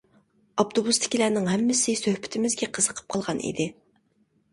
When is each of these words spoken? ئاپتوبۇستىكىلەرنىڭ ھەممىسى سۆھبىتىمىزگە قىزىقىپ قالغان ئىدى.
ئاپتوبۇستىكىلەرنىڭ 0.61 1.49
ھەممىسى 1.53 1.95
سۆھبىتىمىزگە 1.99 2.71
قىزىقىپ 2.79 3.13
قالغان 3.17 3.43
ئىدى. 3.51 3.69